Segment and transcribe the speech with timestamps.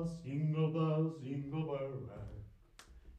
[0.00, 2.28] bells, jingle bells, jingle bell rock.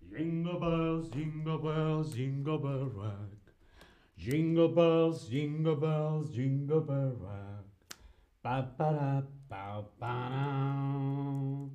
[0.10, 3.30] Jingle bells, jingle bells, jingle bell rock.
[4.18, 7.65] Jingle bells, jingle bells, jingle bell rock.
[8.44, 11.70] Ba ba da ba ba da.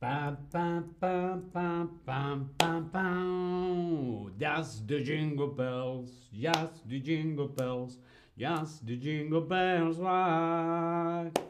[0.00, 4.30] Ba ba ba ba ba ba ba.
[4.38, 7.98] That's the jingle bells, yes, the jingle bells,
[8.36, 11.49] yes, the jingle bells rock.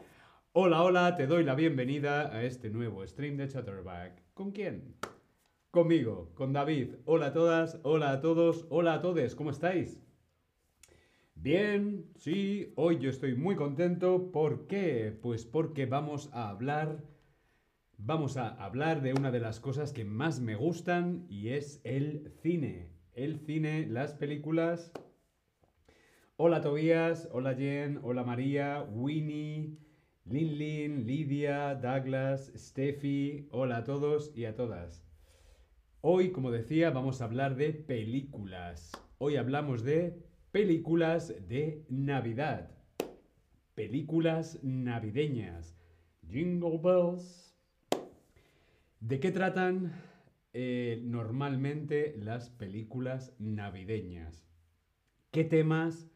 [0.53, 4.21] Hola, hola, te doy la bienvenida a este nuevo stream de Chatterback.
[4.33, 4.97] ¿Con quién?
[5.69, 6.95] Conmigo, con David.
[7.05, 10.03] Hola a todas, hola a todos, hola a todos, ¿cómo estáis?
[11.35, 14.33] Bien, sí, hoy yo estoy muy contento.
[14.33, 15.17] ¿Por qué?
[15.21, 17.01] Pues porque vamos a hablar,
[17.97, 22.29] vamos a hablar de una de las cosas que más me gustan y es el
[22.41, 22.89] cine.
[23.13, 24.91] El cine, las películas.
[26.35, 29.77] Hola Tobías, hola Jen, hola María, Winnie,
[30.25, 35.03] Lin Lin, Lidia, Douglas, Steffi, hola a todos y a todas.
[36.01, 38.91] Hoy, como decía, vamos a hablar de películas.
[39.17, 42.69] Hoy hablamos de películas de Navidad.
[43.73, 45.75] Películas navideñas.
[46.29, 47.57] Jingle bells.
[48.99, 49.91] ¿De qué tratan
[50.53, 54.47] eh, normalmente las películas navideñas?
[55.31, 56.07] ¿Qué temas,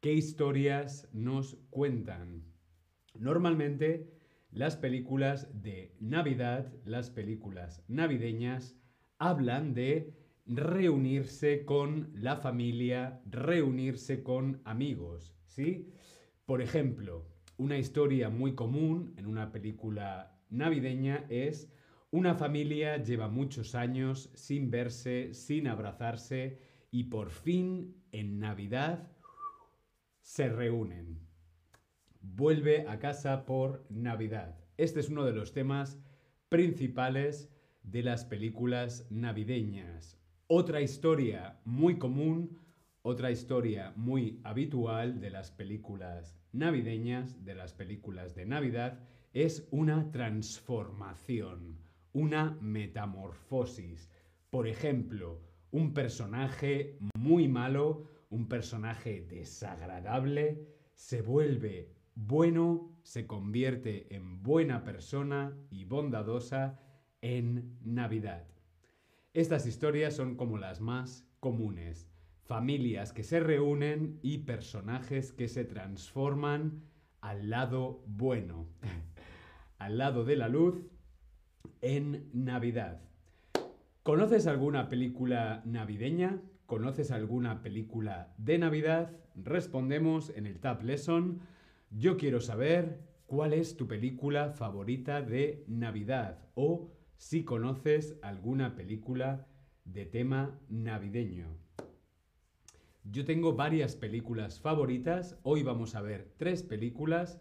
[0.00, 2.49] qué historias nos cuentan?
[3.18, 4.10] Normalmente
[4.50, 8.76] las películas de Navidad, las películas navideñas,
[9.18, 10.14] hablan de
[10.46, 15.92] reunirse con la familia, reunirse con amigos, ¿sí?
[16.46, 21.70] Por ejemplo, una historia muy común en una película navideña es
[22.10, 26.58] una familia lleva muchos años sin verse, sin abrazarse
[26.90, 29.12] y por fin en Navidad
[30.20, 31.29] se reúnen.
[32.22, 34.58] Vuelve a casa por Navidad.
[34.76, 35.98] Este es uno de los temas
[36.50, 37.50] principales
[37.82, 40.18] de las películas navideñas.
[40.46, 42.58] Otra historia muy común,
[43.00, 49.00] otra historia muy habitual de las películas navideñas, de las películas de Navidad,
[49.32, 51.78] es una transformación,
[52.12, 54.10] una metamorfosis.
[54.50, 55.40] Por ejemplo,
[55.70, 65.56] un personaje muy malo, un personaje desagradable, se vuelve bueno, se convierte en buena persona
[65.70, 66.80] y bondadosa
[67.22, 68.46] en Navidad.
[69.32, 72.08] Estas historias son como las más comunes.
[72.42, 76.82] Familias que se reúnen y personajes que se transforman
[77.20, 78.66] al lado bueno,
[79.78, 80.82] al lado de la luz
[81.80, 83.00] en Navidad.
[84.02, 86.40] ¿Conoces alguna película navideña?
[86.66, 89.12] ¿Conoces alguna película de Navidad?
[89.36, 91.40] Respondemos en el Tab Lesson.
[91.92, 99.48] Yo quiero saber cuál es tu película favorita de Navidad o si conoces alguna película
[99.84, 101.48] de tema navideño.
[103.02, 107.40] Yo tengo varias películas favoritas, hoy vamos a ver tres películas,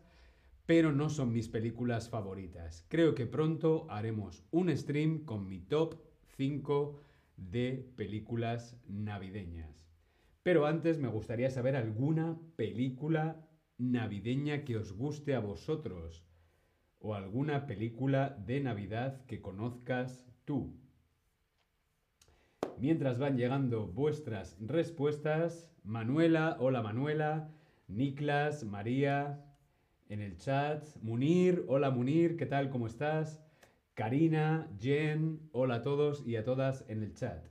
[0.65, 2.87] pero no son mis películas favoritas.
[2.89, 6.01] Creo que pronto haremos un stream con mi top
[6.37, 6.99] 5
[7.37, 9.85] de películas navideñas.
[10.41, 13.45] Pero antes me gustaría saber alguna película
[13.79, 16.23] navideña que os guste a vosotros
[16.99, 20.75] o alguna película de Navidad que conozcas tú.
[22.77, 27.49] Mientras van llegando vuestras respuestas, Manuela, hola Manuela,
[27.87, 29.45] Niklas, María,
[30.09, 32.69] en el chat, Munir, hola Munir, ¿qué tal?
[32.69, 33.41] ¿Cómo estás?
[33.93, 37.45] Karina, Jen, hola a todos y a todas en el chat.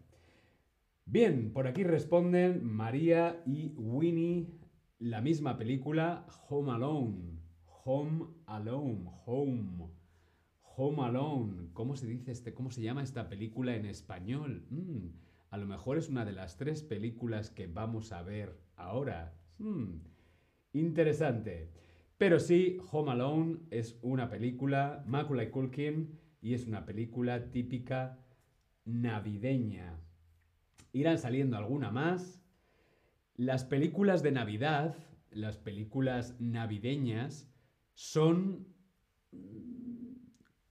[1.04, 4.46] Bien, por aquí responden María y Winnie,
[4.98, 7.38] la misma película, Home Alone.
[7.84, 9.91] Home Alone, Home.
[10.76, 11.69] Home Alone.
[11.72, 12.53] ¿Cómo se dice este?
[12.53, 14.66] ¿Cómo se llama esta película en español?
[14.70, 15.08] Mm,
[15.50, 19.34] a lo mejor es una de las tres películas que vamos a ver ahora.
[19.58, 20.00] Mm,
[20.72, 21.70] interesante.
[22.16, 28.19] Pero sí, Home Alone es una película, Macaulay Culkin, y es una película típica
[28.84, 30.00] navideña.
[30.93, 32.38] Irán saliendo alguna más.
[33.38, 34.96] Las películas de Navidad,
[35.31, 37.49] las películas navideñas,
[37.94, 38.67] son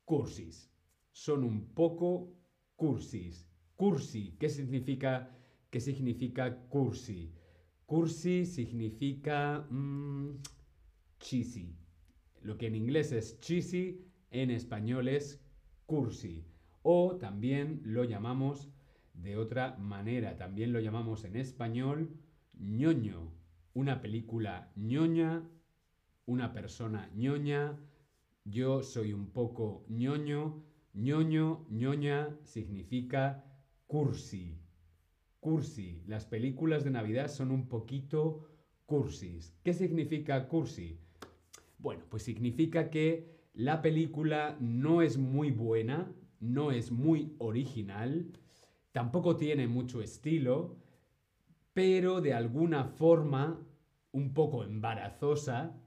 [0.04, 0.70] cursis.
[1.14, 2.36] Son un poco
[2.76, 3.50] cursis.
[3.78, 5.34] Cursi, ¿qué significa,
[5.70, 7.34] qué significa cursi?
[7.86, 10.42] Cursi significa mm,
[11.20, 11.74] cheesy.
[12.42, 15.42] Lo que en inglés es cheesy, en español es
[15.86, 16.46] cursi.
[16.82, 18.70] O también lo llamamos
[19.14, 20.36] de otra manera.
[20.36, 22.27] También lo llamamos en español
[22.60, 23.32] ñoño.
[23.74, 25.44] Una película ñoña
[26.28, 27.80] una persona ñoña,
[28.44, 30.62] yo soy un poco ñoño.
[30.94, 33.46] ñoño, ñoña significa
[33.88, 34.60] cursi.
[35.40, 36.04] Cursi.
[36.06, 38.46] Las películas de Navidad son un poquito
[38.86, 39.56] cursis.
[39.64, 41.00] ¿Qué significa cursi?
[41.78, 46.12] Bueno, pues significa que la película no es muy buena,
[46.42, 48.34] no es muy original,
[48.92, 50.76] tampoco tiene mucho estilo,
[51.78, 53.64] pero de alguna forma
[54.12, 55.80] un poco embarazosa,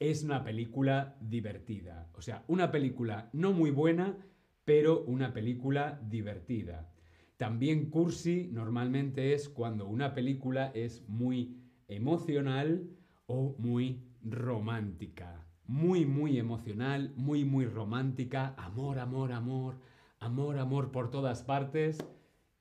[0.00, 2.10] es una película divertida.
[2.12, 4.18] O sea, una película no muy buena,
[4.64, 6.92] pero una película divertida.
[7.36, 11.56] También cursi normalmente es cuando una película es muy
[11.86, 12.90] emocional
[13.26, 15.46] o muy romántica.
[15.68, 18.56] Muy, muy emocional, muy, muy romántica.
[18.56, 19.78] Amor, amor, amor.
[20.18, 22.04] Amor, amor por todas partes.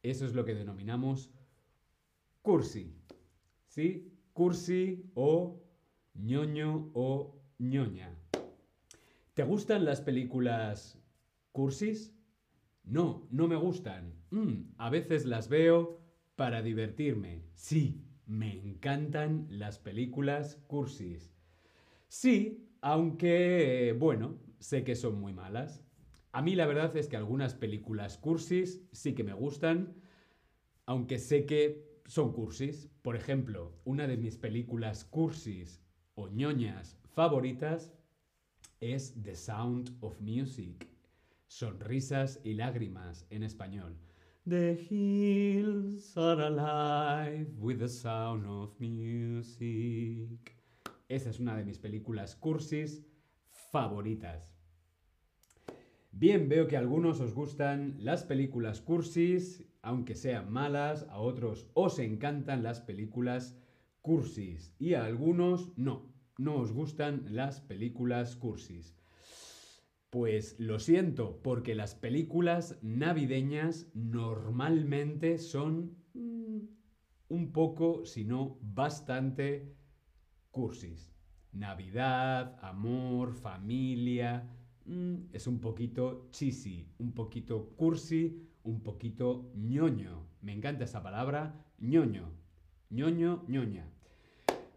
[0.04, 1.32] Eso es lo que denominamos
[2.44, 2.94] cursi.
[3.66, 4.14] ¿Sí?
[4.34, 5.60] Cursi o
[6.14, 8.16] ñoño o ñoña.
[9.34, 11.00] ¿Te gustan las películas
[11.52, 12.14] cursis?
[12.84, 14.14] No, no me gustan.
[14.30, 16.02] Mm, a veces las veo
[16.36, 17.42] para divertirme.
[17.56, 21.34] Sí, me encantan las películas cursis.
[22.10, 25.84] Sí, aunque, bueno, sé que son muy malas.
[26.32, 29.96] A mí la verdad es que algunas películas cursis sí que me gustan,
[30.86, 32.90] aunque sé que son cursis.
[33.02, 35.82] Por ejemplo, una de mis películas cursis
[36.16, 37.94] o ñoñas favoritas
[38.80, 40.88] es The Sound of Music.
[41.48, 43.96] Sonrisas y lágrimas en español.
[44.46, 50.58] The hills are alive with the sound of music.
[51.08, 53.06] Esa es una de mis películas cursis
[53.72, 54.54] favoritas.
[56.12, 61.68] Bien, veo que a algunos os gustan las películas cursis, aunque sean malas, a otros
[61.74, 63.56] os encantan las películas
[64.02, 68.96] cursis y a algunos no, no os gustan las películas cursis.
[70.10, 76.60] Pues lo siento, porque las películas navideñas normalmente son mm,
[77.30, 79.76] un poco, si no bastante,
[80.52, 81.12] cursis.
[81.52, 84.48] Navidad, amor, familia,
[84.86, 90.28] mm, es un poquito cheesy, un poquito cursi, un poquito ñoño.
[90.42, 92.32] Me encanta esa palabra, ñoño.
[92.90, 93.90] ñoño, ñoña.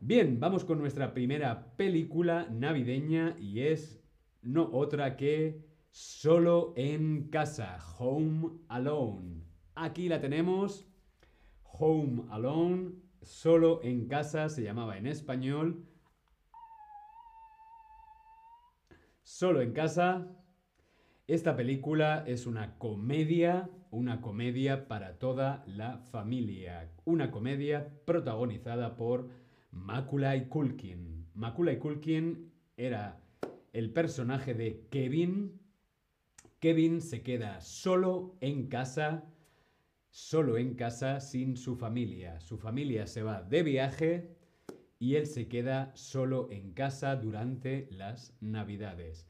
[0.00, 4.00] Bien, vamos con nuestra primera película navideña y es
[4.42, 5.66] no otra que
[5.98, 9.46] Solo en casa, Home Alone.
[9.74, 10.86] Aquí la tenemos,
[11.64, 12.92] Home Alone,
[13.22, 15.86] solo en casa se llamaba en español.
[19.22, 20.36] Solo en casa.
[21.28, 26.88] Esta película es una comedia, una comedia para toda la familia.
[27.04, 29.28] Una comedia protagonizada por
[29.72, 31.26] Macaulay Culkin.
[31.34, 33.20] Macaulay Culkin era
[33.72, 35.60] el personaje de Kevin.
[36.60, 39.24] Kevin se queda solo en casa,
[40.10, 42.38] solo en casa sin su familia.
[42.38, 44.36] Su familia se va de viaje
[45.00, 49.26] y él se queda solo en casa durante las navidades.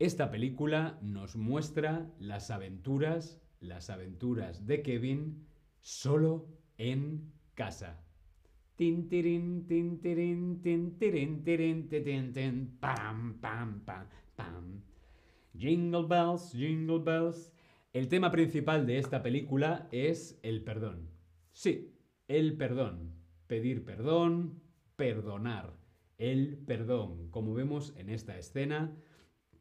[0.00, 5.44] Esta película nos muestra las aventuras, las aventuras de Kevin
[5.82, 6.48] solo
[6.78, 8.02] en casa.
[15.54, 17.52] Jingle bells, jingle bells.
[17.92, 21.10] El tema principal de esta película es el perdón.
[21.52, 21.94] Sí,
[22.26, 23.16] el perdón.
[23.46, 24.62] Pedir perdón,
[24.96, 25.78] perdonar.
[26.16, 28.96] El perdón, como vemos en esta escena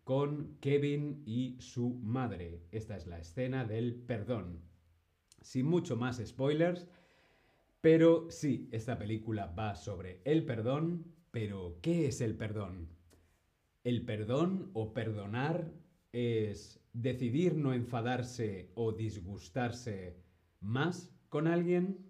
[0.09, 2.63] con Kevin y su madre.
[2.71, 4.63] Esta es la escena del perdón.
[5.39, 6.87] Sin mucho más spoilers,
[7.79, 12.89] pero sí, esta película va sobre el perdón, pero ¿qué es el perdón?
[13.83, 15.71] El perdón o perdonar
[16.11, 20.17] es decidir no enfadarse o disgustarse
[20.59, 22.09] más con alguien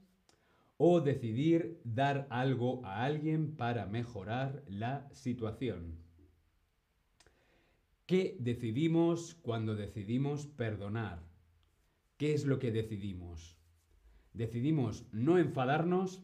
[0.77, 6.08] o decidir dar algo a alguien para mejorar la situación.
[8.09, 11.21] ¿Qué decidimos cuando decidimos perdonar?
[12.17, 13.55] ¿Qué es lo que decidimos?
[14.33, 16.23] ¿Decidimos no enfadarnos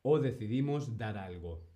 [0.00, 1.68] o decidimos dar algo?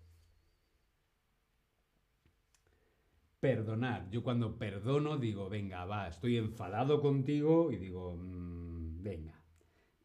[3.38, 4.08] Perdonar.
[4.08, 9.44] Yo cuando perdono digo, venga, va, estoy enfadado contigo y digo, mmm, venga,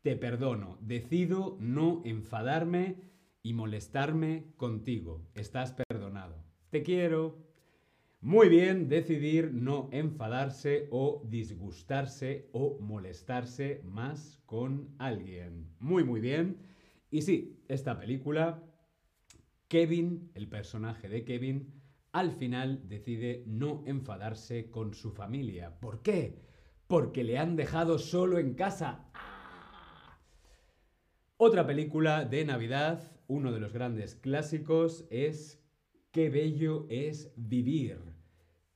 [0.02, 0.78] te perdono.
[0.82, 2.98] Decido no enfadarme
[3.42, 5.30] y molestarme contigo.
[5.34, 6.44] Estás perdonado.
[6.72, 7.53] Te quiero.
[8.24, 15.76] Muy bien, decidir no enfadarse o disgustarse o molestarse más con alguien.
[15.80, 16.58] Muy, muy bien.
[17.12, 18.64] Y sí, esta película,
[19.68, 21.82] Kevin, el personaje de Kevin,
[22.14, 25.78] al final decide no enfadarse con su familia.
[25.82, 26.40] ¿Por qué?
[26.88, 29.06] Porque le han dejado solo en casa.
[29.16, 30.18] ¡Ah!
[31.36, 35.62] Otra película de Navidad, uno de los grandes clásicos, es
[36.14, 38.13] Qué bello es vivir.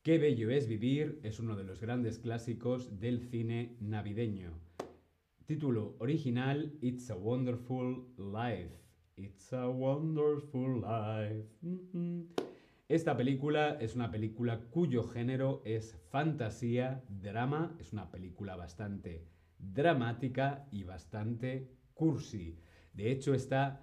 [0.07, 4.53] Qué bello es vivir es uno de los grandes clásicos del cine navideño.
[5.45, 8.71] Título original It's a Wonderful Life.
[9.17, 11.49] It's a Wonderful Life.
[12.87, 17.75] Esta película es una película cuyo género es fantasía, drama.
[17.77, 19.27] Es una película bastante
[19.59, 22.57] dramática y bastante cursi.
[22.93, 23.81] De hecho, está,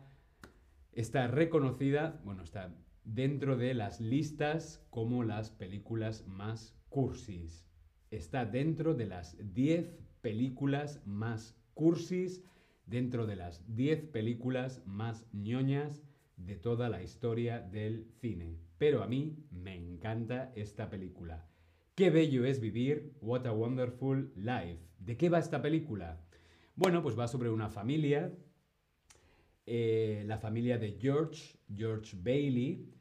[0.95, 7.66] está reconocida, bueno, está dentro de las listas como las películas más cursis.
[8.11, 12.42] Está dentro de las 10 películas más cursis,
[12.87, 16.02] dentro de las 10 películas más ñoñas
[16.37, 18.58] de toda la historia del cine.
[18.78, 21.46] Pero a mí me encanta esta película.
[21.94, 24.80] Qué bello es vivir, What a Wonderful Life.
[24.99, 26.20] ¿De qué va esta película?
[26.75, 28.32] Bueno, pues va sobre una familia,
[29.66, 32.94] eh, la familia de George, George Bailey,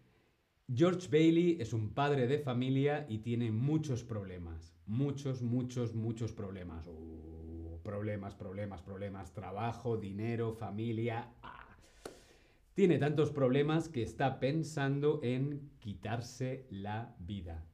[0.74, 4.74] George Bailey es un padre de familia y tiene muchos problemas.
[4.86, 6.88] Muchos, muchos, muchos problemas.
[6.88, 9.34] Uh, problemas, problemas, problemas.
[9.34, 11.30] Trabajo, dinero, familia.
[11.42, 11.68] Ah.
[12.74, 17.66] Tiene tantos problemas que está pensando en quitarse la vida.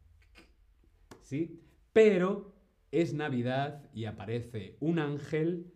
[1.21, 1.61] ¿Sí?
[1.93, 2.53] Pero
[2.91, 5.71] es Navidad y aparece un ángel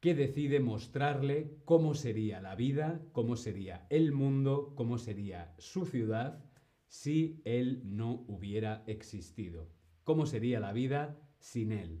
[0.00, 6.44] que decide mostrarle cómo sería la vida, cómo sería el mundo, cómo sería su ciudad
[6.88, 9.68] si él no hubiera existido.
[10.04, 12.00] ¿Cómo sería la vida sin él?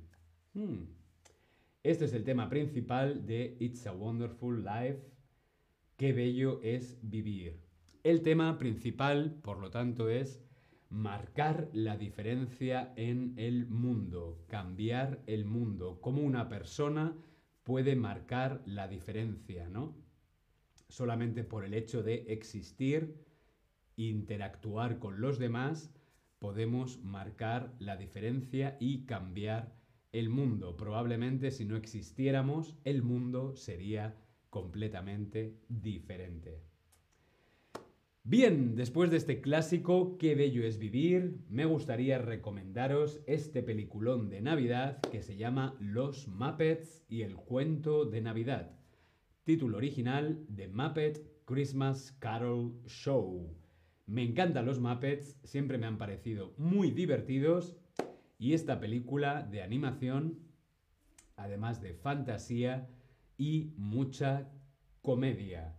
[0.54, 0.84] Hmm.
[1.82, 5.00] Este es el tema principal de It's a Wonderful Life.
[5.96, 7.60] Qué bello es vivir.
[8.04, 10.42] El tema principal, por lo tanto, es
[10.90, 17.16] marcar la diferencia en el mundo, cambiar el mundo, cómo una persona
[17.66, 19.96] puede marcar la diferencia, ¿no?
[20.88, 23.26] Solamente por el hecho de existir,
[23.96, 25.92] interactuar con los demás,
[26.38, 29.74] podemos marcar la diferencia y cambiar
[30.12, 30.76] el mundo.
[30.76, 34.16] Probablemente si no existiéramos, el mundo sería
[34.48, 36.62] completamente diferente.
[38.28, 44.40] Bien, después de este clásico, Qué bello es vivir, me gustaría recomendaros este peliculón de
[44.40, 48.80] Navidad que se llama Los Muppets y el cuento de Navidad.
[49.44, 53.56] Título original The Muppet Christmas Carol Show.
[54.06, 57.76] Me encantan los Muppets, siempre me han parecido muy divertidos
[58.40, 60.40] y esta película de animación,
[61.36, 62.88] además de fantasía
[63.38, 64.50] y mucha
[65.00, 65.76] comedia.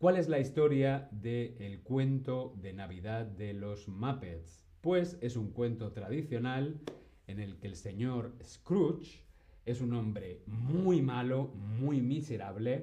[0.00, 4.64] ¿Cuál es la historia del cuento de Navidad de los Muppets?
[4.80, 6.80] Pues es un cuento tradicional
[7.26, 9.22] en el que el señor Scrooge
[9.66, 12.80] es un hombre muy malo, muy miserable,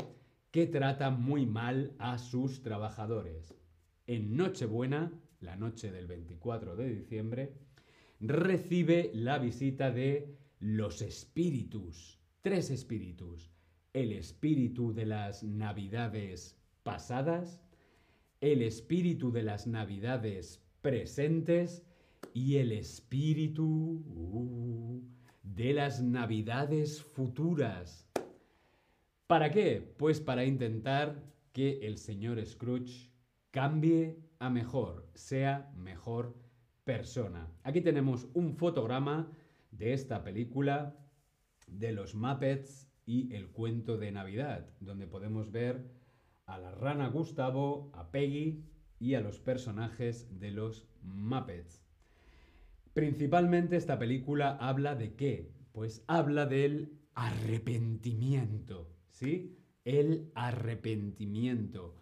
[0.52, 3.52] que trata muy mal a sus trabajadores.
[4.06, 7.52] En Nochebuena, la noche del 24 de diciembre,
[8.20, 13.50] recibe la visita de los espíritus, tres espíritus,
[13.92, 17.62] el espíritu de las navidades pasadas,
[18.40, 21.84] el espíritu de las navidades presentes
[22.34, 25.04] y el espíritu uh,
[25.44, 28.08] de las navidades futuras.
[29.28, 29.96] ¿Para qué?
[29.98, 33.12] Pues para intentar que el señor Scrooge
[33.52, 36.38] cambie a mejor, sea mejor
[36.86, 37.52] persona.
[37.64, 39.30] Aquí tenemos un fotograma
[39.72, 40.96] de esta película
[41.68, 45.97] de los Muppets y el cuento de Navidad, donde podemos ver
[46.48, 48.64] a la rana Gustavo, a Peggy
[49.00, 51.84] y a los personajes de los Muppets.
[52.94, 55.52] Principalmente esta película habla de qué?
[55.74, 59.60] Pues habla del arrepentimiento, ¿sí?
[59.84, 61.96] El arrepentimiento.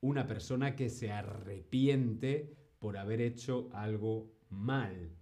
[0.00, 5.16] Una persona que se arrepiente por haber hecho algo mal.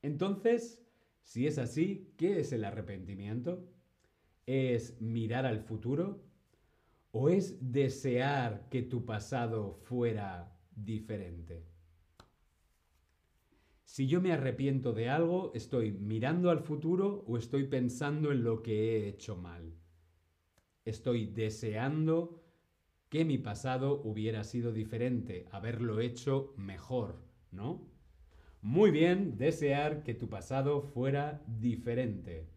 [0.00, 0.80] Entonces,
[1.22, 3.68] si es así, ¿qué es el arrepentimiento?
[4.46, 6.31] ¿Es mirar al futuro?
[7.14, 11.66] ¿O es desear que tu pasado fuera diferente?
[13.84, 18.62] Si yo me arrepiento de algo, ¿estoy mirando al futuro o estoy pensando en lo
[18.62, 19.74] que he hecho mal?
[20.86, 22.42] Estoy deseando
[23.10, 27.86] que mi pasado hubiera sido diferente, haberlo hecho mejor, ¿no?
[28.62, 32.48] Muy bien, desear que tu pasado fuera diferente.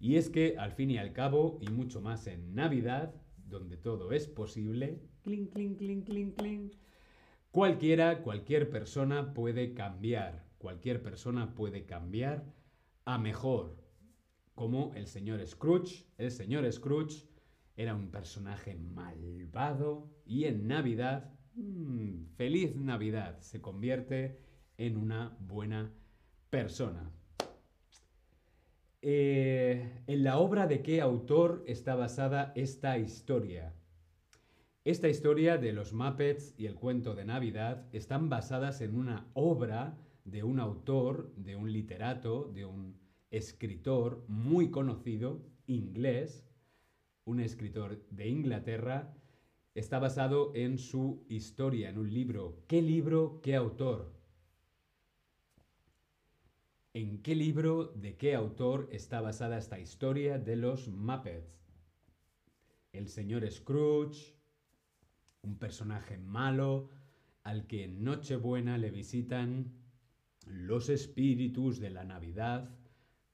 [0.00, 3.14] Y es que, al fin y al cabo, y mucho más en Navidad,
[3.48, 6.72] donde todo es posible, clink, clink, clink, clink, clink,
[7.50, 10.44] Cualquiera, cualquier persona puede cambiar.
[10.58, 12.52] Cualquier persona puede cambiar
[13.04, 13.76] a mejor.
[14.56, 16.04] Como el señor Scrooge.
[16.18, 17.28] El señor Scrooge
[17.76, 24.40] era un personaje malvado y en Navidad, mmm, feliz Navidad, se convierte
[24.76, 25.92] en una buena
[26.50, 27.12] persona.
[29.06, 33.74] Eh, ¿En la obra de qué autor está basada esta historia?
[34.82, 39.98] Esta historia de los Muppets y el cuento de Navidad están basadas en una obra
[40.24, 42.98] de un autor, de un literato, de un
[43.30, 46.48] escritor muy conocido, inglés,
[47.26, 49.12] un escritor de Inglaterra,
[49.74, 52.64] está basado en su historia, en un libro.
[52.68, 54.14] ¿Qué libro, qué autor?
[56.96, 61.58] ¿En qué libro, de qué autor está basada esta historia de los Muppets?
[62.92, 64.36] El señor Scrooge,
[65.42, 66.90] un personaje malo
[67.42, 69.72] al que en Nochebuena le visitan
[70.46, 72.70] los espíritus de la Navidad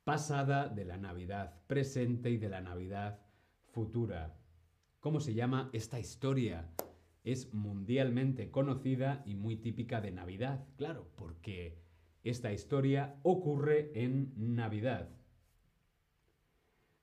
[0.05, 3.21] pasada, de la Navidad presente y de la Navidad
[3.67, 4.41] futura.
[5.01, 6.73] ¿Cómo se llama esta historia?
[7.25, 11.90] Es mundialmente conocida y muy típica de Navidad, claro, porque
[12.25, 15.09] esta historia ocurre en Navidad.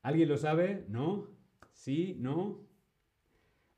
[0.01, 0.85] ¿Alguien lo sabe?
[0.89, 1.27] ¿No?
[1.73, 2.15] ¿Sí?
[2.19, 2.67] ¿No?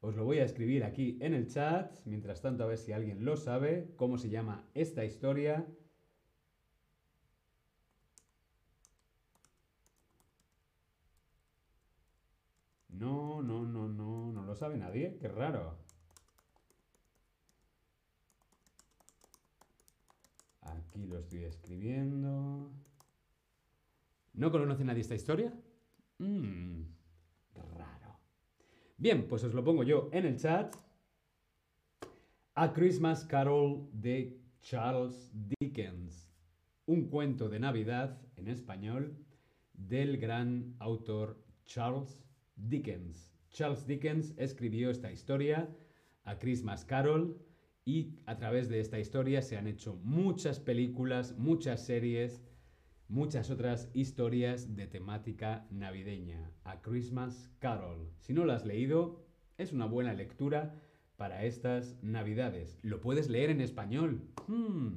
[0.02, 3.26] Os lo voy a escribir aquí en el chat, mientras tanto a ver si alguien
[3.26, 5.66] lo sabe, cómo se llama esta historia.
[12.90, 15.78] No, no, no, no, no lo sabe nadie, qué raro.
[21.00, 22.74] Aquí lo estoy escribiendo.
[24.34, 25.54] ¿No conoce nadie esta historia?
[26.18, 26.82] Mmm,
[27.78, 28.20] raro.
[28.98, 30.76] Bien, pues os lo pongo yo en el chat.
[32.56, 36.30] A Christmas Carol de Charles Dickens.
[36.86, 39.16] Un cuento de Navidad en español
[39.74, 42.26] del gran autor Charles
[42.58, 43.32] Dickens.
[43.52, 45.70] Charles Dickens escribió esta historia,
[46.26, 47.40] A Christmas Carol,
[47.90, 52.44] y a través de esta historia se han hecho muchas películas, muchas series,
[53.08, 56.52] muchas otras historias de temática navideña.
[56.66, 58.12] A Christmas Carol.
[58.20, 59.26] Si no lo has leído,
[59.58, 60.76] es una buena lectura
[61.18, 62.78] para estas navidades.
[62.84, 64.22] Lo puedes leer en español.
[64.46, 64.90] Hmm.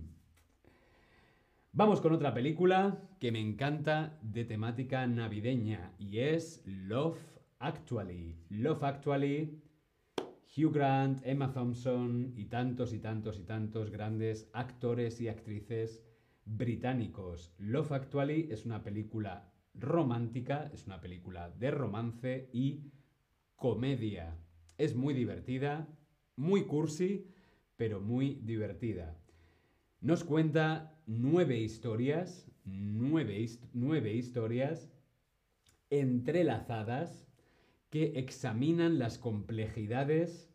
[1.73, 7.19] Vamos con otra película que me encanta de temática navideña y es Love
[7.59, 8.37] Actually.
[8.51, 9.63] Love Actually,
[10.55, 16.05] Hugh Grant, Emma Thompson y tantos y tantos y tantos grandes actores y actrices
[16.45, 17.55] británicos.
[17.59, 22.93] Love Actually es una película romántica, es una película de romance y
[23.57, 24.37] comedia.
[24.77, 25.89] Es muy divertida,
[26.37, 27.33] muy cursi,
[27.77, 29.19] pero muy divertida.
[30.03, 34.93] Nos cuenta nueve historias, nueve, nueve historias
[35.89, 37.32] entrelazadas
[37.93, 40.51] que examinan las complejidades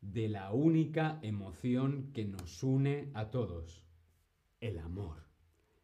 [0.00, 3.84] de la única emoción que nos une a todos,
[4.58, 5.28] el amor.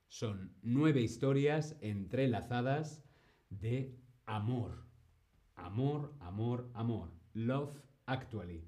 [0.09, 3.05] Son nueve historias entrelazadas
[3.49, 4.89] de amor.
[5.55, 7.13] Amor, amor, amor.
[7.33, 8.65] Love Actually.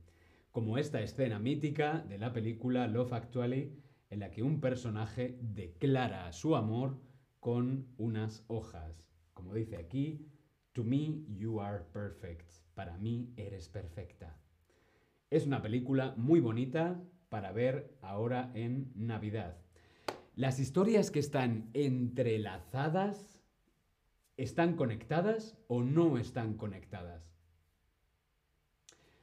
[0.53, 3.77] Como esta escena mítica de la película Love Actually,
[4.09, 6.97] en la que un personaje declara su amor
[7.41, 9.11] con unas hojas.
[9.35, 10.31] Como dice aquí,
[10.73, 12.53] To me, you are perfect.
[12.75, 14.37] Para mí, eres perfecta.
[15.29, 19.57] Es una película muy bonita para ver ahora en Navidad.
[20.37, 23.43] Las historias que están entrelazadas,
[24.37, 27.37] ¿están conectadas o no están conectadas?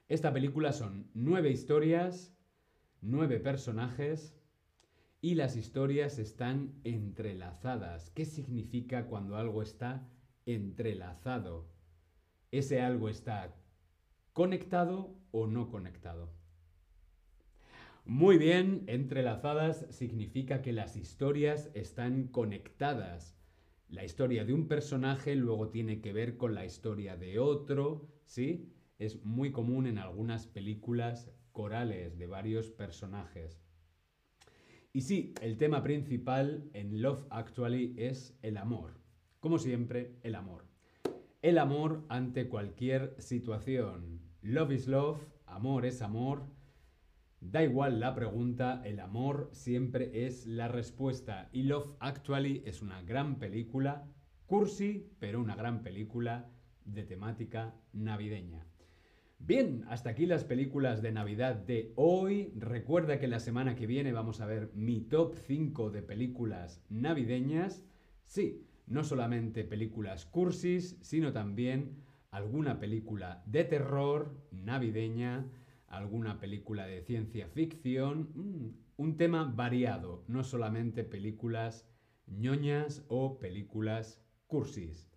[0.10, 2.34] Esta película son nueve historias,
[3.02, 4.38] nueve personajes
[5.22, 8.10] y las historias están entrelazadas.
[8.12, 10.08] ¿Qué significa cuando algo está
[10.48, 11.68] entrelazado.
[12.52, 13.54] Ese algo está
[14.34, 16.32] conectado o no conectado.
[18.06, 23.38] Muy bien, entrelazadas significa que las historias están conectadas.
[23.90, 28.72] La historia de un personaje luego tiene que ver con la historia de otro, ¿sí?
[28.98, 33.62] Es muy común en algunas películas corales de varios personajes.
[34.94, 39.07] Y sí, el tema principal en Love Actually es el amor.
[39.40, 40.66] Como siempre, el amor.
[41.42, 44.20] El amor ante cualquier situación.
[44.42, 46.44] Love is love, amor es amor.
[47.40, 51.50] Da igual la pregunta, el amor siempre es la respuesta.
[51.52, 54.08] Y Love Actually es una gran película,
[54.48, 56.50] cursi, pero una gran película
[56.84, 58.66] de temática navideña.
[59.38, 62.52] Bien, hasta aquí las películas de Navidad de hoy.
[62.56, 67.86] Recuerda que la semana que viene vamos a ver mi top 5 de películas navideñas.
[68.26, 75.46] Sí, no solamente películas cursis, sino también alguna película de terror navideña,
[75.88, 81.88] alguna película de ciencia ficción, mm, un tema variado, no solamente películas
[82.26, 85.08] ñoñas o películas cursis.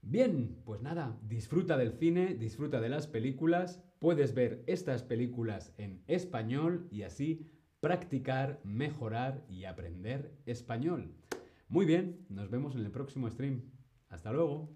[0.00, 6.02] Bien, pues nada, disfruta del cine, disfruta de las películas, puedes ver estas películas en
[6.08, 7.46] español y así
[7.78, 11.14] practicar, mejorar y aprender español.
[11.72, 13.62] Muy bien, nos vemos en el próximo stream.
[14.10, 14.68] Hasta luego.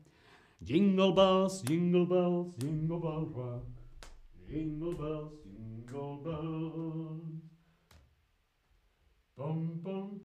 [0.64, 3.64] Jingle bells, jingle bells, jingle bells rock.
[4.48, 7.20] Jingle bells, jingle bells.
[9.36, 10.20] Bum, bum.